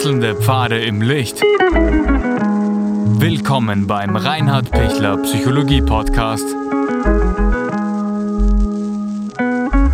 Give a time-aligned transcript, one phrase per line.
[0.00, 1.42] Wechselnde Pfade im Licht.
[3.20, 6.46] Willkommen beim Reinhard Pichler Psychologie Podcast.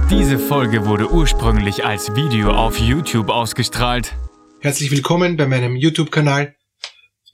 [0.09, 4.15] Diese Folge wurde ursprünglich als Video auf YouTube ausgestrahlt.
[4.61, 6.55] Herzlich willkommen bei meinem YouTube-Kanal.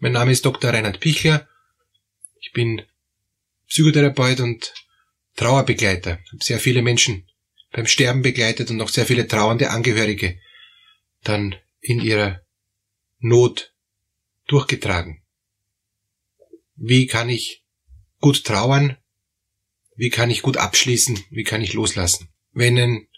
[0.00, 0.72] Mein Name ist Dr.
[0.72, 1.46] Reinhard Pichler.
[2.40, 2.80] Ich bin
[3.68, 4.72] Psychotherapeut und
[5.36, 6.20] Trauerbegleiter.
[6.24, 7.28] Ich habe sehr viele Menschen
[7.70, 10.38] beim Sterben begleitet und auch sehr viele trauernde Angehörige
[11.22, 12.41] dann in ihrer
[13.22, 13.72] Not
[14.48, 15.22] durchgetragen.
[16.74, 17.64] Wie kann ich
[18.20, 18.98] gut trauern?
[19.94, 21.24] Wie kann ich gut abschließen?
[21.30, 22.28] Wie kann ich loslassen?
[22.50, 23.08] Wenn ein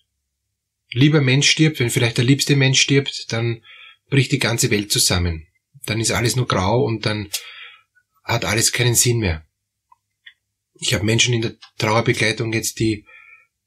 [0.90, 3.64] lieber Mensch stirbt, wenn vielleicht der liebste Mensch stirbt, dann
[4.10, 5.46] bricht die ganze Welt zusammen.
[5.86, 7.30] Dann ist alles nur grau und dann
[8.22, 9.46] hat alles keinen Sinn mehr.
[10.74, 13.06] Ich habe Menschen in der Trauerbegleitung jetzt, die,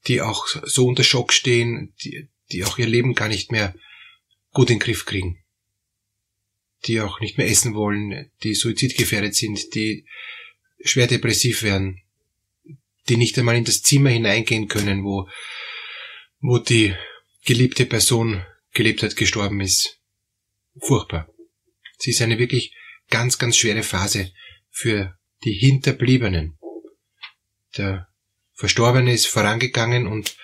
[0.06, 3.74] die auch so unter Schock stehen, die, die auch ihr Leben gar nicht mehr
[4.52, 5.42] gut in den Griff kriegen.
[6.86, 10.06] Die auch nicht mehr essen wollen, die suizidgefährdet sind, die
[10.84, 12.02] schwer depressiv werden,
[13.08, 15.28] die nicht einmal in das Zimmer hineingehen können, wo,
[16.40, 16.94] wo die
[17.44, 19.98] geliebte Person gelebt hat, gestorben ist.
[20.80, 21.28] Furchtbar.
[21.98, 22.74] Sie ist eine wirklich
[23.10, 24.32] ganz, ganz schwere Phase
[24.70, 26.58] für die Hinterbliebenen.
[27.76, 28.08] Der
[28.54, 30.36] Verstorbene ist vorangegangen und,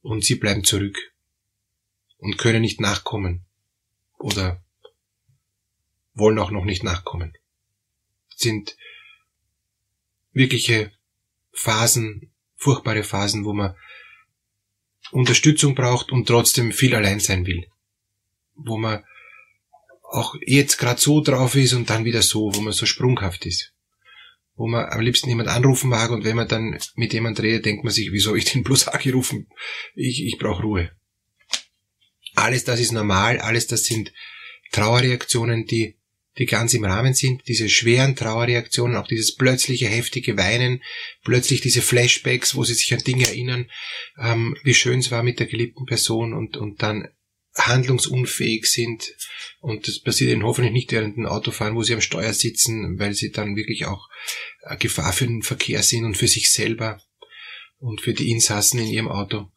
[0.00, 0.96] und sie bleiben zurück
[2.18, 3.44] und können nicht nachkommen
[4.18, 4.64] oder
[6.16, 7.32] wollen auch noch nicht nachkommen.
[8.34, 8.76] Sind
[10.32, 10.90] wirkliche
[11.52, 13.76] Phasen, furchtbare Phasen, wo man
[15.12, 17.66] Unterstützung braucht und trotzdem viel allein sein will.
[18.54, 19.04] Wo man
[20.02, 23.72] auch jetzt gerade so drauf ist und dann wieder so, wo man so sprunghaft ist.
[24.54, 27.84] Wo man am liebsten jemand anrufen mag und wenn man dann mit jemand redet, denkt
[27.84, 29.48] man sich, wie soll ich den bloß angerufen?
[29.94, 30.90] Ich, ich brauche Ruhe.
[32.34, 34.12] Alles das ist normal, alles das sind
[34.72, 35.95] Trauerreaktionen, die,
[36.38, 40.82] die ganz im Rahmen sind, diese schweren Trauerreaktionen, auch dieses plötzliche heftige Weinen,
[41.24, 43.70] plötzlich diese Flashbacks, wo sie sich an Dinge erinnern,
[44.18, 47.08] ähm, wie schön es war mit der geliebten Person und, und dann
[47.54, 49.14] handlungsunfähig sind.
[49.60, 53.14] Und das passiert ihnen hoffentlich nicht während dem Autofahren, wo sie am Steuer sitzen, weil
[53.14, 54.08] sie dann wirklich auch
[54.62, 57.00] äh, Gefahr für den Verkehr sind und für sich selber
[57.78, 59.50] und für die Insassen in ihrem Auto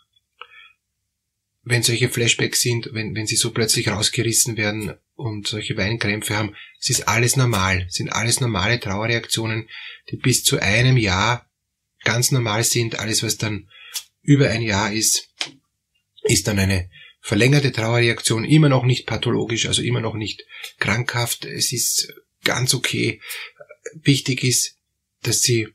[1.69, 6.55] wenn solche Flashbacks sind, wenn, wenn sie so plötzlich rausgerissen werden und solche Weinkrämpfe haben,
[6.79, 9.69] es ist alles normal, es sind alles normale Trauerreaktionen,
[10.09, 11.49] die bis zu einem Jahr
[12.03, 12.99] ganz normal sind.
[12.99, 13.69] Alles, was dann
[14.21, 15.29] über ein Jahr ist,
[16.23, 16.89] ist dann eine
[17.21, 20.45] verlängerte Trauerreaktion, immer noch nicht pathologisch, also immer noch nicht
[20.79, 21.45] krankhaft.
[21.45, 22.13] Es ist
[22.43, 23.21] ganz okay.
[23.95, 24.77] Wichtig ist,
[25.23, 25.67] dass sie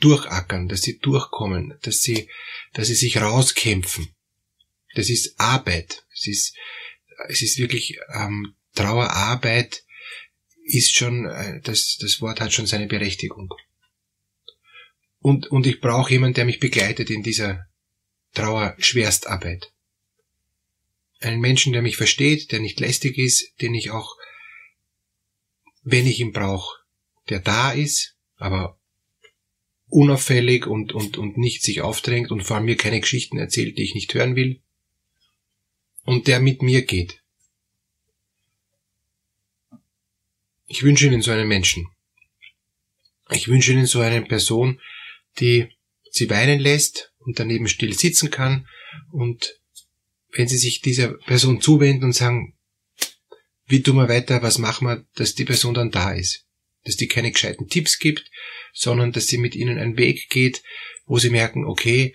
[0.00, 2.30] durchackern, dass sie durchkommen, dass sie,
[2.72, 4.14] dass sie sich rauskämpfen.
[4.94, 6.04] Das ist Arbeit.
[6.14, 6.56] Es ist,
[7.28, 9.84] es ist wirklich ähm, Trauerarbeit
[10.64, 13.52] ist schon, äh, das, das Wort hat schon seine Berechtigung.
[15.20, 17.66] Und, und ich brauche jemanden, der mich begleitet in dieser
[18.34, 19.72] Trauer-Schwerstarbeit.
[21.20, 24.16] Einen Menschen, der mich versteht, der nicht lästig ist, den ich auch,
[25.82, 26.78] wenn ich ihn brauche,
[27.30, 28.78] der da ist, aber
[29.86, 33.84] unauffällig und, und, und nicht sich aufdrängt und vor allem mir keine Geschichten erzählt, die
[33.84, 34.60] ich nicht hören will
[36.04, 37.20] und der mit mir geht.
[40.66, 41.86] Ich wünsche Ihnen so einen Menschen.
[43.30, 44.80] Ich wünsche Ihnen so eine Person,
[45.38, 45.68] die
[46.10, 48.66] Sie weinen lässt und daneben still sitzen kann
[49.10, 49.58] und
[50.30, 52.54] wenn Sie sich dieser Person zuwenden und sagen,
[53.66, 56.44] wie tun wir weiter, was machen wir, dass die Person dann da ist.
[56.84, 58.30] Dass die keine gescheiten Tipps gibt,
[58.74, 60.62] sondern dass sie mit ihnen einen Weg geht,
[61.06, 62.14] wo sie merken, okay,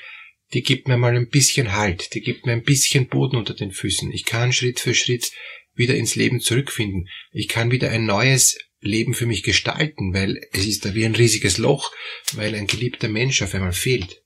[0.53, 3.71] die gibt mir mal ein bisschen Halt, die gibt mir ein bisschen Boden unter den
[3.71, 4.11] Füßen.
[4.11, 5.31] Ich kann Schritt für Schritt
[5.75, 7.07] wieder ins Leben zurückfinden.
[7.31, 11.15] Ich kann wieder ein neues Leben für mich gestalten, weil es ist da wie ein
[11.15, 11.93] riesiges Loch,
[12.33, 14.23] weil ein geliebter Mensch auf einmal fehlt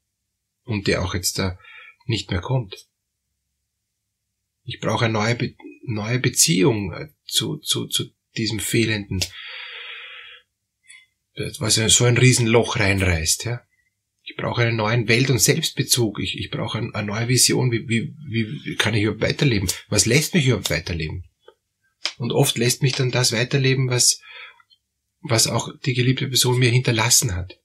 [0.64, 1.60] und der auch jetzt da
[2.06, 2.88] nicht mehr kommt.
[4.64, 5.56] Ich brauche eine neue, Be
[5.86, 8.06] neue Beziehung äh, zu, zu, zu
[8.38, 9.20] diesem fehlenden,
[11.60, 13.66] was so ein Riesenloch reinreißt, ja.
[14.34, 16.20] Ich brauche einen neuen Welt- und Selbstbezug.
[16.20, 17.72] Ich, ich brauche eine, neue Vision.
[17.72, 19.70] Wie, wie, wie kann ich überhaupt weiterleben?
[19.90, 21.26] Was lässt mich überhaupt weiterleben?
[22.18, 24.22] Und oft lässt mich dann das weiterleben, was,
[25.22, 27.60] was auch die geliebte Person mir hinterlassen hat.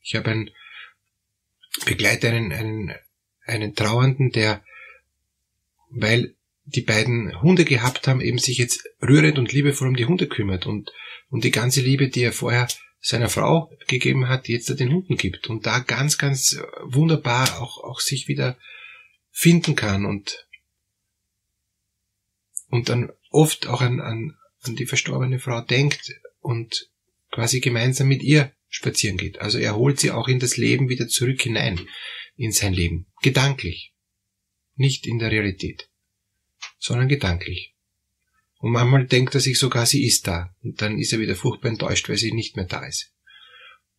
[0.00, 0.50] Ich habe einen,
[1.84, 2.94] begleite einen, einen,
[3.44, 4.64] einen Trauernden, der,
[5.90, 10.26] weil die beiden Hunde gehabt haben, eben sich jetzt rührend und liebevoll um die Hunde
[10.26, 10.90] kümmert und,
[11.28, 12.66] und die ganze Liebe, die er vorher
[13.00, 17.78] seiner Frau gegeben hat, die jetzt den Hunden gibt und da ganz, ganz wunderbar auch,
[17.82, 18.58] auch sich wieder
[19.30, 20.46] finden kann und,
[22.68, 26.90] und dann oft auch an, an, an die verstorbene Frau denkt und
[27.30, 29.40] quasi gemeinsam mit ihr spazieren geht.
[29.40, 31.80] Also er holt sie auch in das Leben wieder zurück hinein,
[32.36, 33.06] in sein Leben.
[33.22, 33.94] Gedanklich.
[34.74, 35.90] Nicht in der Realität,
[36.78, 37.74] sondern gedanklich.
[38.60, 40.54] Und manchmal denkt er sich sogar, sie ist da.
[40.62, 43.10] Und dann ist er wieder furchtbar enttäuscht, weil sie nicht mehr da ist.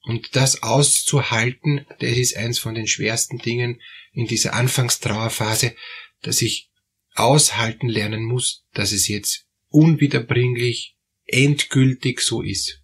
[0.04, 3.82] Und das auszuhalten, das ist eins von den schwersten Dingen
[4.14, 5.76] in dieser Anfangstrauerphase,
[6.22, 6.70] dass ich
[7.16, 12.82] aushalten lernen muss, dass es jetzt unwiederbringlich, endgültig so ist.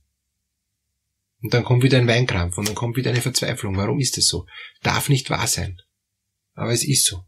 [1.42, 3.78] Und dann kommt wieder ein Weinkrampf und dann kommt wieder eine Verzweiflung.
[3.78, 4.48] Warum ist es so?
[4.82, 5.80] Darf nicht wahr sein.
[6.54, 7.24] Aber es ist so.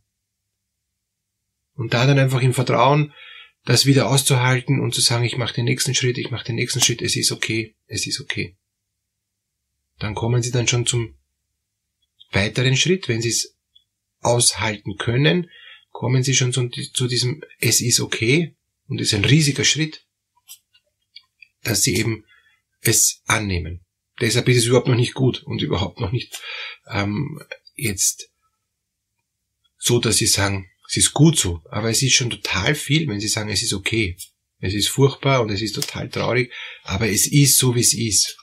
[1.76, 3.14] Und da dann einfach im Vertrauen,
[3.70, 6.82] das wieder auszuhalten und zu sagen, ich mache den nächsten Schritt, ich mache den nächsten
[6.82, 8.56] Schritt, es ist okay, es ist okay.
[10.00, 11.14] Dann kommen sie dann schon zum
[12.32, 13.56] weiteren Schritt, wenn sie es
[14.22, 15.52] aushalten können,
[15.92, 18.56] kommen sie schon zu, zu diesem Es ist okay
[18.88, 20.04] und ist ein riesiger Schritt,
[21.62, 22.26] dass sie eben
[22.82, 23.86] es annehmen.
[24.20, 26.42] Deshalb ist es überhaupt noch nicht gut und überhaupt noch nicht
[26.88, 27.40] ähm,
[27.76, 28.32] jetzt
[29.78, 33.20] so, dass sie sagen, es ist gut so, aber es ist schon total viel, wenn
[33.20, 34.18] sie sagen, es ist okay.
[34.58, 36.52] Es ist furchtbar und es ist total traurig,
[36.82, 38.38] aber es ist so, wie es ist.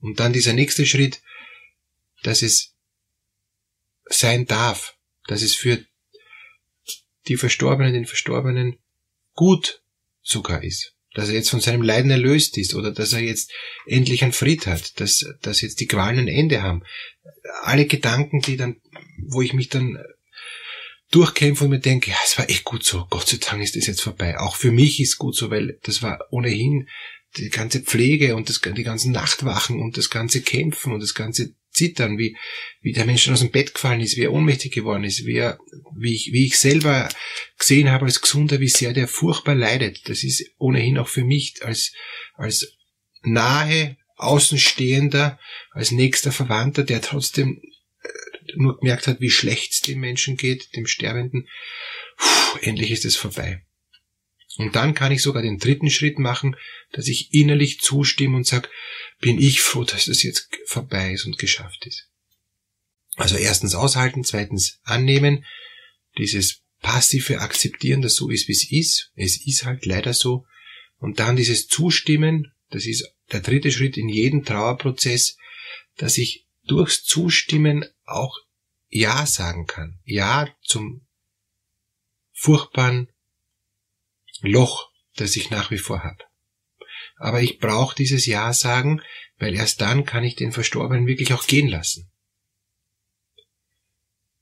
[0.00, 1.20] Und dann dieser nächste Schritt,
[2.22, 2.74] dass es
[4.06, 4.96] sein darf,
[5.26, 5.84] dass es für
[7.28, 8.78] die Verstorbenen, den Verstorbenen
[9.34, 9.82] gut
[10.22, 10.93] sogar ist.
[11.14, 13.52] Dass er jetzt von seinem Leiden erlöst ist oder dass er jetzt
[13.86, 16.82] endlich einen Fried hat, dass, dass jetzt die Qualen ein Ende haben.
[17.62, 18.76] Alle Gedanken, die dann,
[19.26, 19.98] wo ich mich dann
[21.10, 23.86] durchkämpfe und mir denke, ja, es war echt gut so, Gott sei Dank ist das
[23.86, 24.38] jetzt vorbei.
[24.38, 26.88] Auch für mich ist gut so, weil das war ohnehin
[27.36, 31.54] die ganze Pflege und das, die ganzen Nachtwachen und das ganze Kämpfen und das ganze
[31.70, 32.36] Zittern, wie,
[32.80, 35.58] wie der Mensch aus dem Bett gefallen ist, wie er ohnmächtig geworden ist, wie, er,
[35.96, 37.08] wie, ich, wie ich selber
[37.64, 40.06] gesehen habe als Gesunder, wie sehr der furchtbar leidet.
[40.10, 41.92] Das ist ohnehin auch für mich als,
[42.34, 42.76] als
[43.22, 45.40] nahe Außenstehender,
[45.70, 47.62] als nächster Verwandter, der trotzdem
[48.02, 48.08] äh,
[48.56, 51.48] nur gemerkt hat, wie schlecht es dem Menschen geht, dem Sterbenden.
[52.18, 53.62] Puh, endlich ist es vorbei.
[54.58, 56.56] Und dann kann ich sogar den dritten Schritt machen,
[56.92, 58.68] dass ich innerlich zustimme und sage,
[59.20, 62.08] bin ich froh, dass das jetzt vorbei ist und geschafft ist.
[63.16, 65.46] Also erstens aushalten, zweitens annehmen,
[66.18, 69.10] dieses passive Akzeptieren, dass so ist, wie es ist.
[69.16, 70.44] Es ist halt leider so.
[70.98, 75.38] Und dann dieses Zustimmen, das ist der dritte Schritt in jedem Trauerprozess,
[75.96, 78.36] dass ich durchs Zustimmen auch
[78.90, 79.98] Ja sagen kann.
[80.04, 81.06] Ja zum
[82.32, 83.08] furchtbaren
[84.42, 86.22] Loch, das ich nach wie vor habe.
[87.16, 89.00] Aber ich brauche dieses Ja sagen,
[89.38, 92.10] weil erst dann kann ich den Verstorbenen wirklich auch gehen lassen.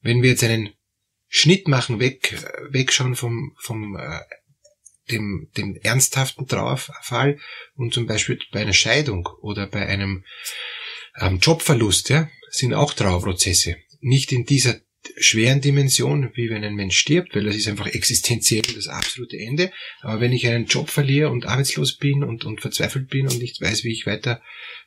[0.00, 0.72] Wenn wir jetzt einen
[1.34, 2.36] Schnitt machen, weg,
[2.68, 4.20] wegschauen vom, vom äh,
[5.10, 7.40] dem, dem ernsthaften Trauerfall
[7.74, 10.24] und zum Beispiel bei einer Scheidung oder bei einem
[11.18, 13.78] ähm, Jobverlust, ja, sind auch Trauerprozesse.
[14.00, 14.78] Nicht in dieser
[15.16, 19.72] schweren Dimension, wie wenn ein Mensch stirbt, weil das ist einfach existenziell das absolute Ende.
[20.02, 23.58] Aber wenn ich einen Job verliere und arbeitslos bin und, und verzweifelt bin und nicht
[23.58, 24.42] weiß, wie ich weiter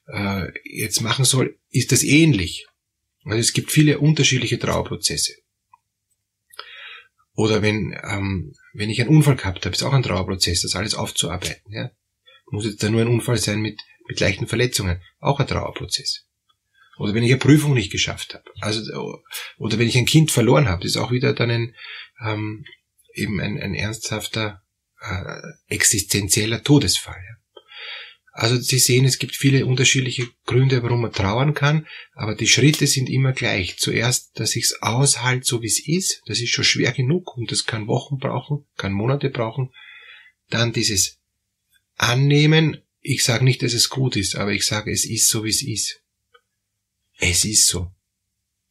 [0.06, 2.68] äh, jetzt machen soll, ist das ähnlich.
[3.24, 5.34] Also es gibt viele unterschiedliche Trauerprozesse.
[7.36, 10.96] Oder wenn, ähm, wenn ich einen Unfall gehabt habe, ist auch ein Trauerprozess, das alles
[10.96, 11.72] aufzuarbeiten.
[11.72, 11.92] Ja?
[12.50, 15.02] Muss jetzt da nur ein Unfall sein mit, mit leichten Verletzungen.
[15.20, 16.26] Auch ein Trauerprozess.
[16.98, 18.46] Oder wenn ich eine Prüfung nicht geschafft habe.
[18.62, 19.20] Also,
[19.58, 21.76] oder wenn ich ein Kind verloren habe, ist auch wieder dann ein,
[22.26, 22.66] ähm,
[23.14, 24.62] eben ein, ein ernsthafter,
[25.02, 27.18] äh, existenzieller Todesfall.
[27.18, 27.35] Ja.
[28.38, 32.86] Also Sie sehen, es gibt viele unterschiedliche Gründe, warum man trauern kann, aber die Schritte
[32.86, 33.78] sind immer gleich.
[33.78, 37.50] Zuerst, dass ich es aushalte, so wie es ist, das ist schon schwer genug und
[37.50, 39.72] das kann Wochen brauchen, kann Monate brauchen.
[40.50, 41.18] Dann dieses
[41.96, 45.52] Annehmen, ich sage nicht, dass es gut ist, aber ich sage, es ist so, wie
[45.52, 46.02] es ist.
[47.20, 47.90] Es ist so.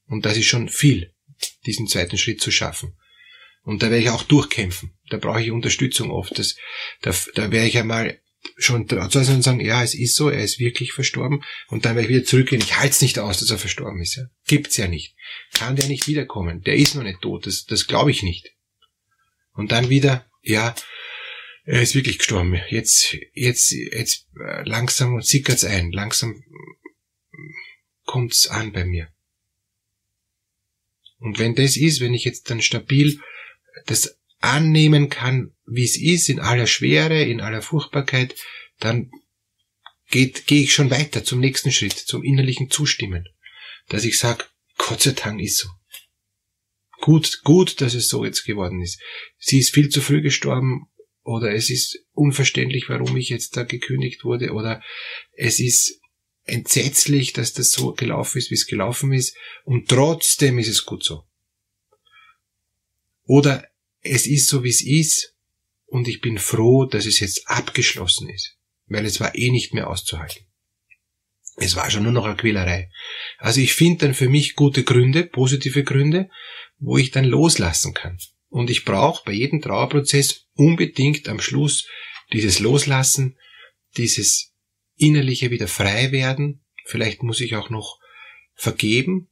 [0.08, 1.14] Und das ist schon viel,
[1.64, 2.92] diesen zweiten Schritt zu schaffen.
[3.62, 4.92] Und da werde ich auch durchkämpfen.
[5.08, 6.38] Da brauche ich Unterstützung oft.
[6.38, 6.54] Das,
[7.00, 8.20] da, da werde ich einmal
[8.56, 11.42] schon zu und sagen, ja, es ist so, er ist wirklich verstorben.
[11.68, 12.62] Und dann werde ich wieder zurückgehen.
[12.62, 14.16] Ich halte es nicht aus, dass er verstorben ist.
[14.16, 14.24] Ja.
[14.46, 15.14] Gibt's ja nicht.
[15.52, 16.62] Kann der nicht wiederkommen.
[16.62, 17.46] Der ist noch nicht tot.
[17.46, 18.50] Das, das glaube ich nicht.
[19.52, 20.74] Und dann wieder, ja,
[21.64, 22.60] er ist wirklich gestorben.
[22.68, 25.92] Jetzt, jetzt, jetzt äh, langsam sickert's ein.
[25.92, 26.42] Langsam
[28.04, 29.08] kommt's an bei mir.
[31.18, 33.18] Und wenn das ist, wenn ich jetzt dann stabil
[33.86, 38.36] das annehmen kann, wie es ist, in aller Schwere, in aller Furchtbarkeit,
[38.78, 39.10] dann
[40.10, 43.26] geht, gehe ich schon weiter zum nächsten Schritt, zum innerlichen Zustimmen.
[43.88, 44.44] Dass ich sage,
[44.76, 45.68] Gott sei Dank ist so.
[47.00, 49.00] gut, gut, dass es so jetzt geworden ist.
[49.38, 50.86] Sie ist viel zu früh gestorben
[51.22, 54.82] oder es ist unverständlich, warum ich jetzt da gekündigt wurde oder
[55.32, 56.00] es ist
[56.44, 61.02] entsetzlich, dass das so gelaufen ist, wie es gelaufen ist und trotzdem ist es gut
[61.02, 61.24] so.
[63.26, 63.66] Oder
[64.04, 65.34] es ist so, wie es ist
[65.86, 68.56] und ich bin froh, dass es jetzt abgeschlossen ist,
[68.86, 70.46] weil es war eh nicht mehr auszuhalten.
[71.56, 72.90] Es war schon nur noch eine Quälerei.
[73.38, 76.28] Also ich finde dann für mich gute Gründe, positive Gründe,
[76.78, 78.18] wo ich dann loslassen kann.
[78.48, 81.88] Und ich brauche bei jedem Trauerprozess unbedingt am Schluss
[82.32, 83.38] dieses Loslassen,
[83.96, 84.52] dieses
[84.96, 86.64] innerliche wieder frei werden.
[86.84, 87.98] Vielleicht muss ich auch noch
[88.54, 89.28] vergeben.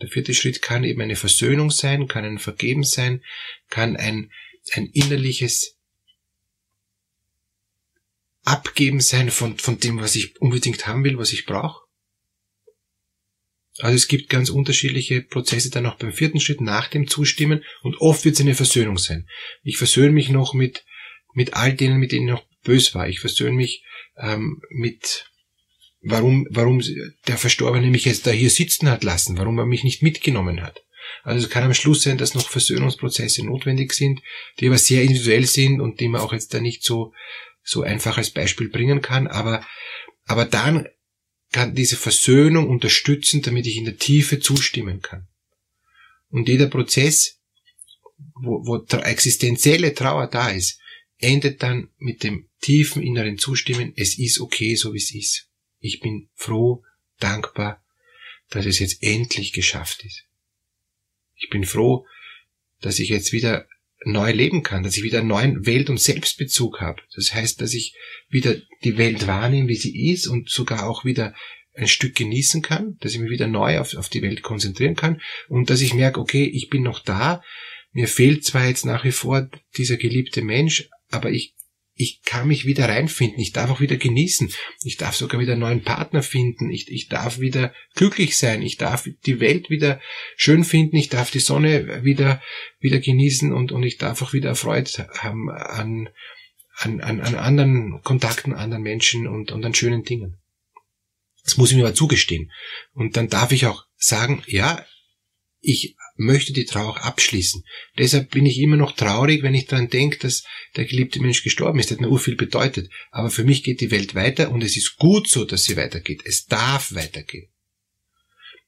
[0.00, 3.22] Der vierte Schritt kann eben eine Versöhnung sein, kann ein Vergeben sein,
[3.70, 4.32] kann ein,
[4.72, 5.76] ein innerliches
[8.44, 11.84] Abgeben sein von, von dem, was ich unbedingt haben will, was ich brauche.
[13.78, 18.00] Also es gibt ganz unterschiedliche Prozesse dann auch beim vierten Schritt nach dem Zustimmen und
[18.00, 19.28] oft wird es eine Versöhnung sein.
[19.62, 20.84] Ich versöhne mich noch mit,
[21.32, 23.08] mit all denen, mit denen ich noch bös war.
[23.08, 23.82] Ich versöhne mich
[24.16, 25.30] ähm, mit,
[26.04, 26.82] warum, warum
[27.26, 30.82] der Verstorbene mich jetzt da hier sitzen hat lassen, warum er mich nicht mitgenommen hat.
[31.22, 34.20] Also es kann am Schluss sein, dass noch Versöhnungsprozesse notwendig sind,
[34.58, 37.12] die aber sehr individuell sind und die man auch jetzt da nicht so
[37.64, 39.66] so einfach als Beispiel bringen kann, aber,
[40.26, 40.86] aber dann
[41.50, 45.26] kann diese Versöhnung unterstützen, damit ich in der Tiefe zustimmen kann.
[46.28, 47.40] Und jeder Prozess,
[48.34, 50.78] wo, wo existenzielle Trauer da ist,
[51.18, 55.48] endet dann mit dem tiefen inneren Zustimmen, es ist okay, so wie es ist.
[55.84, 56.82] Ich bin froh,
[57.20, 57.84] dankbar,
[58.48, 60.24] dass es jetzt endlich geschafft ist.
[61.36, 62.06] Ich bin froh,
[62.80, 63.68] dass ich jetzt wieder
[64.06, 67.02] neu leben kann, dass ich wieder einen neuen Welt- und Selbstbezug habe.
[67.14, 67.94] Das heißt, dass ich
[68.30, 71.34] wieder die Welt wahrnehme, wie sie ist und sogar auch wieder
[71.74, 75.20] ein Stück genießen kann, dass ich mich wieder neu auf, auf die Welt konzentrieren kann
[75.48, 77.42] und dass ich merke, okay, ich bin noch da,
[77.92, 81.54] mir fehlt zwar jetzt nach wie vor dieser geliebte Mensch, aber ich
[81.96, 85.60] ich kann mich wieder reinfinden, ich darf auch wieder genießen, ich darf sogar wieder einen
[85.60, 90.00] neuen Partner finden, ich, ich darf wieder glücklich sein, ich darf die Welt wieder
[90.36, 92.42] schön finden, ich darf die Sonne wieder,
[92.80, 96.08] wieder genießen und, und ich darf auch wieder erfreut haben an,
[96.76, 100.38] an, an, an anderen Kontakten, anderen Menschen und, und an schönen Dingen.
[101.44, 102.50] Das muss ich mir aber zugestehen.
[102.92, 104.84] Und dann darf ich auch sagen, ja,
[105.60, 107.64] ich möchte die Trauer auch abschließen.
[107.98, 110.44] Deshalb bin ich immer noch traurig, wenn ich daran denke, dass
[110.76, 111.90] der geliebte Mensch gestorben ist.
[111.90, 112.90] Das hat mir urviel bedeutet.
[113.10, 116.22] Aber für mich geht die Welt weiter und es ist gut so, dass sie weitergeht.
[116.24, 117.48] Es darf weitergehen.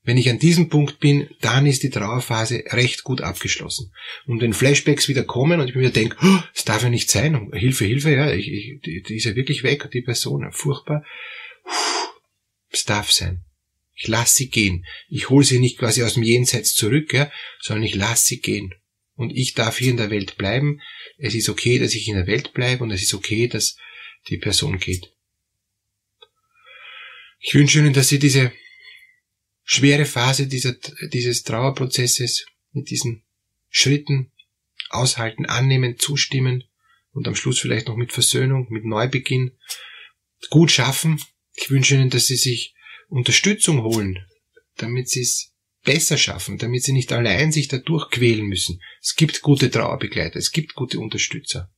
[0.03, 3.93] Wenn ich an diesem Punkt bin, dann ist die Trauerphase recht gut abgeschlossen.
[4.27, 7.51] Und wenn Flashbacks wieder kommen und ich mir denke, oh, das darf ja nicht sein,
[7.53, 11.05] Hilfe, Hilfe, ja, ich, ich, die, die ist ja wirklich weg, die Person, furchtbar.
[12.71, 13.45] Es darf sein.
[13.97, 14.85] Ich lasse sie gehen.
[15.09, 18.75] Ich hole sie nicht quasi aus dem Jenseits zurück, ja, sondern ich lasse sie gehen.
[19.15, 20.83] Und ich darf hier in der Welt bleiben.
[21.17, 23.79] Es ist okay, dass ich in der Welt bleibe und es ist okay, dass
[24.29, 25.13] die Person geht.
[27.39, 28.53] Ich wünsche Ihnen, dass Sie diese
[29.65, 30.77] schwere Phase dieser,
[31.13, 33.25] dieses Trauerprozesses mit diesen
[33.71, 34.33] Schritten
[34.91, 36.65] aushalten, annehmen, zustimmen
[37.13, 39.53] und am Schluss vielleicht noch mit Versöhnung, mit Neubeginn
[40.51, 41.21] gut schaffen.
[41.55, 42.76] Ich wünsche Ihnen, dass Sie sich
[43.09, 44.19] Unterstützung holen,
[44.77, 45.53] damit sie es
[45.85, 48.81] besser schaffen, damit sie nicht allein sich da durchquälen müssen.
[49.01, 51.71] Es gibt gute Trauerbegleiter, es gibt gute Unterstützer,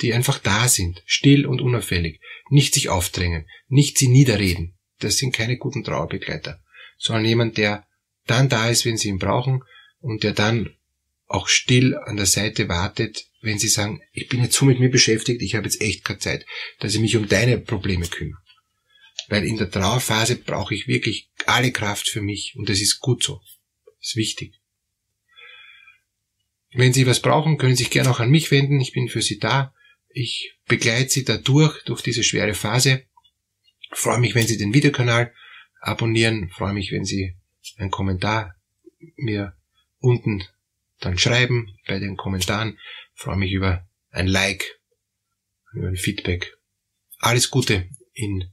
[0.00, 4.76] die einfach da sind, still und unauffällig, nicht sich aufdrängen, nicht sie niederreden.
[4.98, 6.60] Das sind keine guten Trauerbegleiter,
[6.98, 7.86] sondern jemand, der
[8.26, 9.62] dann da ist, wenn sie ihn brauchen
[10.00, 10.74] und der dann
[11.26, 14.90] auch still an der Seite wartet, wenn sie sagen, ich bin jetzt so mit mir
[14.90, 16.46] beschäftigt, ich habe jetzt echt keine Zeit,
[16.80, 18.40] dass ich mich um deine Probleme kümmere.
[19.28, 23.22] Weil in der Trauerphase brauche ich wirklich alle Kraft für mich und das ist gut
[23.22, 23.40] so.
[23.84, 24.60] Das ist wichtig.
[26.72, 28.80] Wenn Sie was brauchen, können Sie sich gerne auch an mich wenden.
[28.80, 29.74] Ich bin für Sie da.
[30.08, 33.04] Ich begleite Sie da durch, durch diese schwere Phase.
[33.80, 35.32] Ich freue mich, wenn Sie den Videokanal
[35.80, 36.48] abonnieren.
[36.48, 37.36] Ich freue mich, wenn Sie
[37.76, 38.56] einen Kommentar
[39.16, 39.56] mir
[39.98, 40.44] unten
[41.00, 42.78] dann schreiben bei den Kommentaren.
[43.14, 44.80] Ich freue mich über ein Like,
[45.72, 46.56] über ein Feedback.
[47.18, 48.52] Alles Gute in